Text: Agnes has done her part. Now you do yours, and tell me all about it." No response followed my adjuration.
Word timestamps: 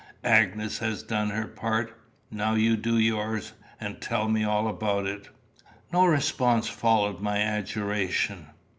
Agnes 0.25 0.79
has 0.79 1.03
done 1.03 1.29
her 1.29 1.45
part. 1.45 1.95
Now 2.31 2.55
you 2.55 2.75
do 2.75 2.97
yours, 2.97 3.53
and 3.79 4.01
tell 4.01 4.27
me 4.29 4.43
all 4.43 4.67
about 4.67 5.05
it." 5.05 5.29
No 5.93 6.07
response 6.07 6.67
followed 6.67 7.19
my 7.19 7.37
adjuration. 7.37 8.47